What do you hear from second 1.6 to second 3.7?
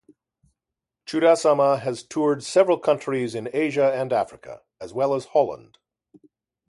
has toured several countries in